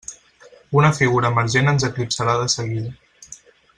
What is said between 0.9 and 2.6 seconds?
figura emergent ens eclipsarà de